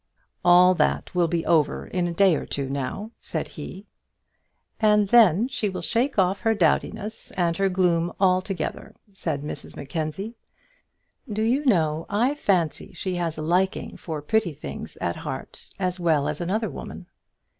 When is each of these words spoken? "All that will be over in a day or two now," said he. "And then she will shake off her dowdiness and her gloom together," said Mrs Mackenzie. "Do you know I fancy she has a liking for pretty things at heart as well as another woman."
"All 0.43 0.73
that 0.73 1.13
will 1.13 1.27
be 1.27 1.45
over 1.45 1.85
in 1.85 2.07
a 2.07 2.11
day 2.11 2.35
or 2.35 2.47
two 2.47 2.67
now," 2.67 3.11
said 3.21 3.49
he. 3.49 3.85
"And 4.79 5.09
then 5.09 5.47
she 5.47 5.69
will 5.69 5.83
shake 5.83 6.17
off 6.17 6.39
her 6.39 6.55
dowdiness 6.55 7.29
and 7.37 7.55
her 7.57 7.69
gloom 7.69 8.11
together," 8.43 8.95
said 9.13 9.43
Mrs 9.43 9.75
Mackenzie. 9.75 10.33
"Do 11.31 11.43
you 11.43 11.63
know 11.65 12.07
I 12.09 12.33
fancy 12.33 12.93
she 12.93 13.13
has 13.17 13.37
a 13.37 13.43
liking 13.43 13.95
for 13.95 14.23
pretty 14.23 14.53
things 14.55 14.97
at 14.99 15.17
heart 15.17 15.69
as 15.77 15.99
well 15.99 16.27
as 16.27 16.41
another 16.41 16.71
woman." 16.71 17.05